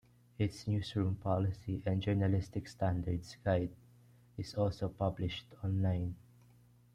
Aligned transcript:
Its 0.39 0.67
newsroom 0.67 1.13
policy 1.17 1.79
and 1.85 2.01
journalistic 2.01 2.67
standards 2.67 3.37
guide 3.45 3.69
is 4.35 4.55
also 4.55 4.89
published 4.89 5.45
online. 5.63 6.15